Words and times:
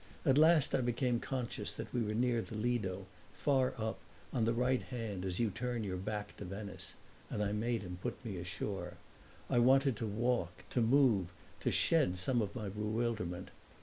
At 0.25 0.39
last 0.39 0.73
I 0.73 0.81
became 0.81 1.19
conscious 1.19 1.73
that 1.75 1.93
we 1.93 2.01
were 2.01 2.15
near 2.15 2.41
the 2.41 2.55
Lido, 2.55 3.05
far 3.35 3.75
up, 3.77 3.99
on 4.33 4.45
the 4.45 4.51
right 4.53 4.81
hand, 4.81 5.23
as 5.23 5.39
you 5.39 5.51
turn 5.51 5.83
your 5.83 5.95
back 5.95 6.35
to 6.37 6.43
Venice, 6.45 6.95
and 7.29 7.43
I 7.43 7.51
made 7.51 7.83
him 7.83 7.99
put 8.01 8.25
me 8.25 8.37
ashore. 8.37 8.93
I 9.47 9.59
wanted 9.59 9.95
to 9.97 10.07
walk, 10.07 10.63
to 10.71 10.81
move, 10.81 11.27
to 11.59 11.69
shed 11.69 12.17
some 12.17 12.41
of 12.41 12.55
my 12.55 12.67
bewilderment. 12.69 13.49